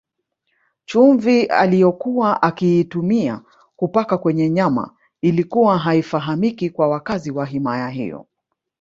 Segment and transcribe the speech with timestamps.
[0.85, 3.41] Chumvi aliyokuwa akiitumia
[3.75, 8.27] kupaka kwenye nyama ilikuwa haifahamiki kwa wakazi wa himaya hiyo